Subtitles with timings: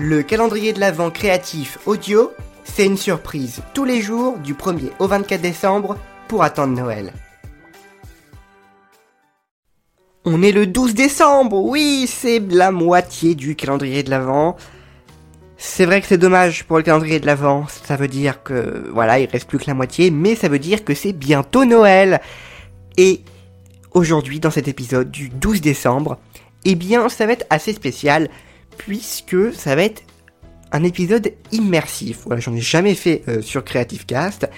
[0.00, 2.30] Le calendrier de l'Avent créatif audio,
[2.62, 5.98] c'est une surprise tous les jours du 1er au 24 décembre
[6.28, 7.12] pour attendre Noël.
[10.24, 14.56] On est le 12 décembre, oui, c'est la moitié du calendrier de l'Avent.
[15.56, 19.18] C'est vrai que c'est dommage pour le calendrier de l'Avent, ça veut dire que voilà,
[19.18, 22.20] il reste plus que la moitié, mais ça veut dire que c'est bientôt Noël.
[22.96, 23.22] Et
[23.90, 26.20] aujourd'hui, dans cet épisode du 12 décembre,
[26.64, 28.28] eh bien, ça va être assez spécial
[28.78, 30.02] puisque ça va être
[30.72, 32.20] un épisode immersif.
[32.26, 34.48] Voilà, j'en ai jamais fait euh, sur Creative Cast.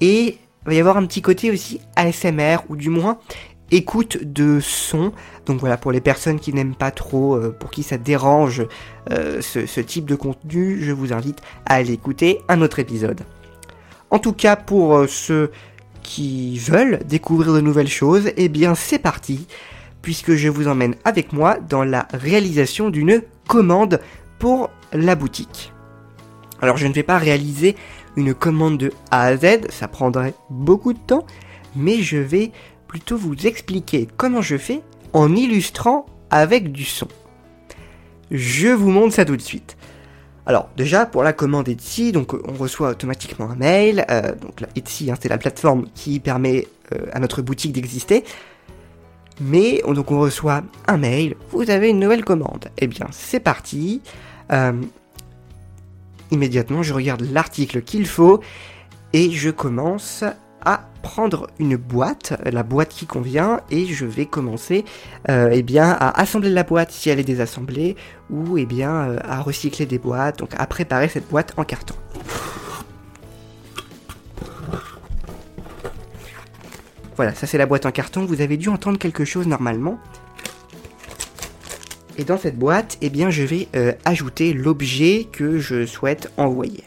[0.00, 3.18] Et il va y avoir un petit côté aussi ASMR, ou du moins
[3.70, 5.12] écoute de son.
[5.46, 8.66] Donc voilà, pour les personnes qui n'aiment pas trop, euh, pour qui ça dérange
[9.10, 13.22] euh, ce, ce, type de contenu, je vous invite à aller écouter un autre épisode.
[14.10, 15.50] En tout cas, pour ceux
[16.02, 19.46] qui veulent découvrir de nouvelles choses, eh bien c'est parti,
[20.02, 24.00] puisque je vous emmène avec moi dans la réalisation d'une commande
[24.38, 25.72] pour la boutique.
[26.60, 27.76] Alors je ne vais pas réaliser
[28.16, 31.26] une commande de A à Z, ça prendrait beaucoup de temps,
[31.74, 32.52] mais je vais
[32.86, 37.08] plutôt vous expliquer comment je fais en illustrant avec du son.
[38.30, 39.76] Je vous montre ça tout de suite.
[40.44, 44.04] Alors déjà pour la commande Etsy, donc on reçoit automatiquement un mail.
[44.10, 48.24] Euh, donc Etsy, hein, c'est la plateforme qui permet euh, à notre boutique d'exister.
[49.44, 52.68] Mais donc on reçoit un mail, vous avez une nouvelle commande.
[52.78, 54.00] Eh bien c'est parti.
[54.52, 54.72] Euh,
[56.30, 58.40] immédiatement je regarde l'article qu'il faut
[59.12, 60.24] et je commence
[60.64, 64.84] à prendre une boîte, la boîte qui convient, et je vais commencer
[65.28, 67.96] euh, eh bien, à assembler la boîte si elle est désassemblée,
[68.30, 71.94] ou eh bien, euh, à recycler des boîtes, donc à préparer cette boîte en carton.
[77.22, 78.24] Voilà, ça c'est la boîte en carton.
[78.24, 79.96] Vous avez dû entendre quelque chose normalement.
[82.18, 86.82] Et dans cette boîte, eh bien, je vais euh, ajouter l'objet que je souhaite envoyer.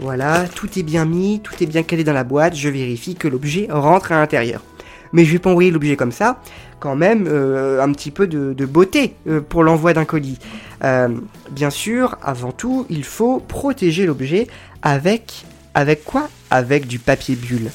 [0.00, 2.56] Voilà, tout est bien mis, tout est bien calé dans la boîte.
[2.56, 4.64] Je vérifie que l'objet rentre à l'intérieur.
[5.12, 6.42] Mais je vais pas envoyer l'objet comme ça.
[6.80, 10.40] Quand même, euh, un petit peu de, beauté euh, pour l'envoi d'un colis.
[10.82, 14.48] bien sûr, avant tout, il faut protéger l'objet
[14.82, 15.44] avec
[15.74, 16.28] avec quoi?
[16.50, 17.70] Avec du papier bulle.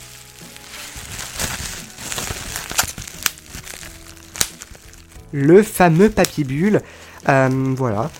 [5.32, 6.82] Le fameux papier bulle.
[7.30, 8.12] Euh, voilà.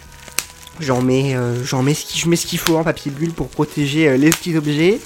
[0.80, 4.18] J'en mets, euh, j'en mets ce ce qu'il faut en papier bulle pour protéger euh,
[4.18, 5.00] les petits objets.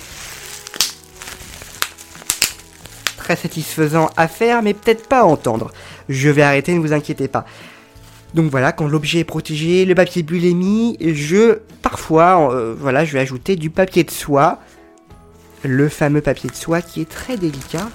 [3.17, 5.71] Très satisfaisant à faire, mais peut-être pas à entendre.
[6.07, 7.45] Je vais arrêter, ne vous inquiétez pas.
[8.33, 13.13] Donc voilà, quand l'objet est protégé, le papier bulle est mis, je parfois, voilà, je
[13.13, 14.59] vais ajouter du papier de soie
[15.63, 17.89] le fameux papier de soie qui est très délicat.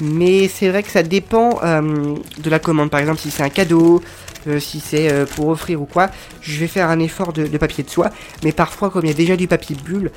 [0.00, 2.90] Mais c'est vrai que ça dépend euh, de la commande.
[2.90, 4.02] Par exemple, si c'est un cadeau,
[4.46, 7.84] euh, si c'est euh, pour offrir ou quoi, je vais faire un effort de, papier
[7.84, 8.10] de soie.
[8.42, 10.10] Mais parfois, comme il y a déjà du papier de bulle,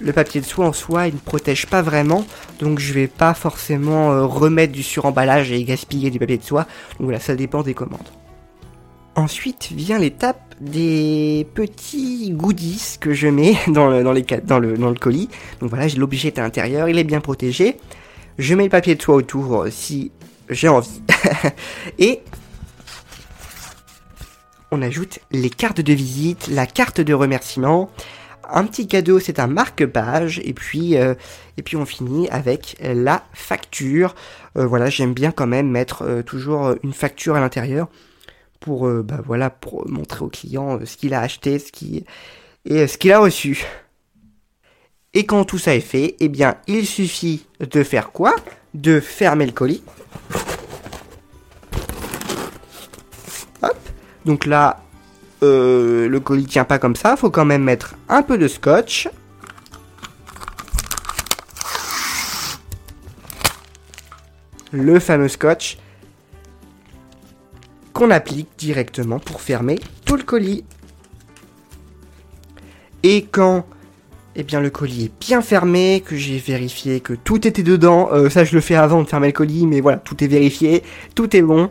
[0.00, 2.24] le papier de soie en soi, il ne protège pas vraiment.
[2.60, 6.66] Donc je vais pas forcément remettre du suremballage et gaspiller du papier de soie.
[6.98, 8.08] Donc voilà, ça dépend des commandes.
[9.16, 15.28] Ensuite vient l'étape des petits goodies que je mets dans le, dans le colis.
[15.60, 17.76] Donc voilà, l'objet est à l'intérieur, il est bien protégé.
[18.38, 20.12] Je mets le papier de soie autour euh, si
[20.48, 21.02] j'ai envie.
[21.98, 22.20] Et
[24.70, 27.90] on ajoute les cartes de visite, la carte de remerciement.
[28.50, 30.40] Un petit cadeau, c'est un marque-page.
[30.44, 31.14] Et puis, euh,
[31.56, 34.14] et puis on finit avec la facture.
[34.56, 37.88] Euh, voilà, j'aime bien quand même mettre toujours une facture à l'intérieur
[38.64, 42.06] pour, euh, bah, pour montrer au client euh, ce qu'il a acheté ce qui,
[42.64, 43.62] et euh, ce qu'il a reçu.
[45.16, 48.34] Et quand tout ça est fait, eh bien, il suffit de faire quoi?
[48.74, 49.84] De fermer le colis.
[53.62, 53.76] Hop.
[54.24, 54.82] Donc là,
[55.40, 57.16] le colis tient pas comme ça.
[57.16, 59.08] Faut quand même mettre un peu de scotch.
[64.72, 65.78] Le fameux scotch
[67.92, 70.64] qu'on applique directement pour fermer tout le colis.
[73.04, 73.64] Et quand
[74.36, 78.28] eh bien, le colis est bien fermé, que j'ai vérifié que tout était dedans, euh,
[78.28, 80.82] ça je le fais avant de fermer le colis, mais voilà, tout est vérifié,
[81.14, 81.70] tout est bon.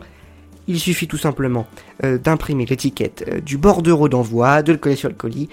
[0.66, 1.66] Il suffit tout simplement
[2.04, 5.50] euh, d'imprimer l'étiquette euh, du bordereau d'envoi, de le coller sur le colis,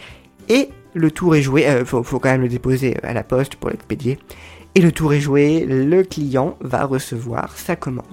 [0.48, 1.84] et le tour est joué.
[1.86, 4.18] Faut, faut, quand même le déposer à la poste pour l'expédier.
[4.76, 8.06] Et le tour est joué, le client va recevoir sa commande.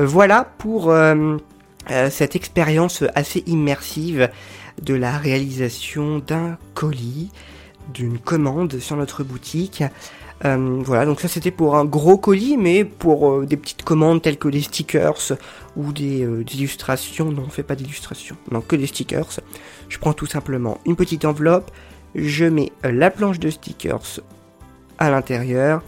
[0.00, 0.92] Voilà pour
[2.10, 4.28] cette expérience assez immersive
[4.80, 7.30] de la réalisation d'un colis,
[7.92, 9.82] d'une commande sur notre boutique.
[10.44, 14.22] Euh, voilà, donc ça c'était pour un gros colis, mais pour euh, des petites commandes
[14.22, 15.32] telles que des stickers
[15.76, 19.40] ou des, euh, des illustrations, non, on fait pas d'illustrations, non, que des stickers.
[19.88, 21.70] Je prends tout simplement une petite enveloppe,
[22.16, 24.20] je mets la planche de stickers
[24.98, 25.82] à l'intérieur,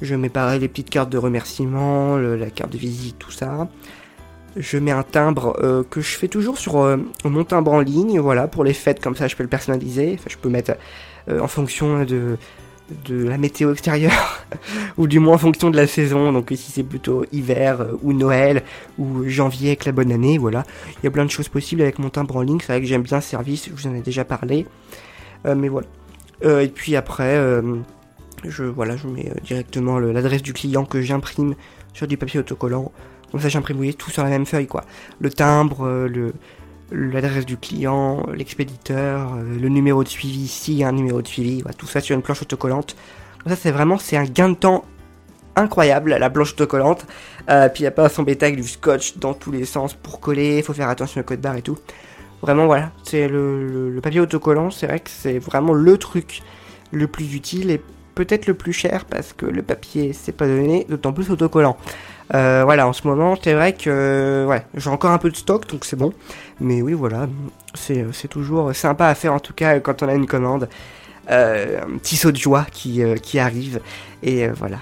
[0.00, 3.68] je mets pareil les petites cartes de remerciement, la carte de visite, tout ça.
[4.56, 8.18] Je mets un timbre euh, que je fais toujours sur euh, mon timbre en ligne,
[8.18, 10.14] voilà, pour les fêtes, comme ça je peux le personnaliser.
[10.14, 10.72] Enfin, je peux mettre
[11.28, 12.36] euh, en fonction de,
[13.06, 14.44] de la météo extérieure,
[14.98, 16.32] ou du moins en fonction de la saison.
[16.32, 18.62] Donc ici c'est plutôt hiver ou Noël
[18.98, 20.64] ou janvier avec la bonne année, voilà.
[20.98, 22.58] Il y a plein de choses possibles avec mon timbre en ligne.
[22.60, 24.66] C'est vrai que j'aime bien ce service, je vous en ai déjà parlé.
[25.44, 25.86] Mais voilà.
[26.42, 27.62] Et puis après,
[28.44, 31.54] je voilà, je mets directement l'adresse du client que j'imprime
[31.94, 32.92] sur du papier autocollant.
[33.30, 34.84] Comme ça, j'imprime, tout sur la même feuille, quoi.
[35.20, 36.32] Le timbre, euh, le
[36.92, 41.28] l'adresse du client, l'expéditeur, euh, le numéro de suivi, s'il y a un numéro de
[41.28, 42.96] suivi, tout ça sur une planche autocollante.
[43.42, 44.84] Comme ça, c'est vraiment, c'est un gain de temps
[45.54, 47.06] incroyable, la planche autocollante.
[47.48, 49.94] Euh, puis il n'y a pas à s'embêter avec du scotch dans tous les sens
[49.94, 51.78] pour coller, il faut faire attention au code barre et tout.
[52.42, 56.42] Vraiment, voilà, c'est le, le- le papier autocollant, c'est vrai que c'est vraiment le truc
[56.90, 57.80] le plus utile et
[58.14, 61.76] peut-être le plus cher parce que le papier c'est pas donné, d'autant plus autocollant.
[62.34, 65.68] Euh, voilà, en ce moment, c'est vrai que ouais, j'ai encore un peu de stock,
[65.68, 66.12] donc c'est bon.
[66.60, 67.28] Mais oui, voilà,
[67.74, 70.68] c'est c'est toujours sympa à faire en tout cas quand on a une commande.
[71.30, 73.80] Euh, un petit saut de joie qui, euh, qui arrive
[74.22, 74.78] et euh, voilà.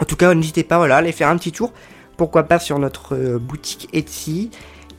[0.00, 1.72] En tout cas, n'hésitez pas, voilà, à aller faire un petit tour.
[2.16, 4.50] Pourquoi pas sur notre euh, boutique Etsy.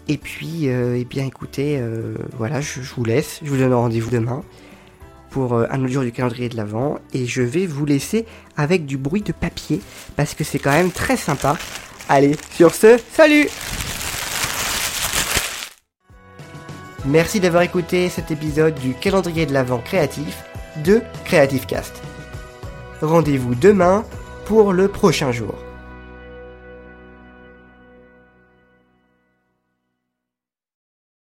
[0.07, 3.39] Et puis, euh, eh bien, écoutez, euh, voilà, je vous laisse.
[3.43, 4.43] Je vous donne rendez-vous demain
[5.33, 6.99] pour euh, un autre jour du calendrier de l'Avent.
[7.13, 8.25] Et je vais vous laisser
[8.55, 9.81] avec du bruit de papier
[10.15, 11.57] parce que c'est quand même très sympa.
[12.07, 13.47] Allez, sur ce, salut
[17.05, 20.43] Merci d'avoir écouté cet épisode du calendrier de l'Avent créatif
[20.85, 22.01] de Creative Cast.
[23.01, 24.05] Rendez-vous demain
[24.45, 25.55] pour le prochain jour.